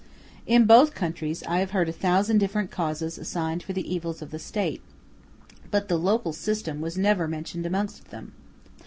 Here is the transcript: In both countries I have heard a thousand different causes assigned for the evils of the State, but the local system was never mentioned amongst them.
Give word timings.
In 0.47 0.65
both 0.65 0.95
countries 0.95 1.43
I 1.47 1.59
have 1.59 1.69
heard 1.77 1.87
a 1.87 1.91
thousand 1.91 2.39
different 2.39 2.71
causes 2.71 3.19
assigned 3.19 3.61
for 3.61 3.71
the 3.73 3.87
evils 3.93 4.23
of 4.23 4.31
the 4.31 4.39
State, 4.39 4.81
but 5.69 5.89
the 5.89 5.97
local 5.99 6.33
system 6.33 6.81
was 6.81 6.97
never 6.97 7.27
mentioned 7.27 7.67
amongst 7.67 8.05
them. 8.09 8.31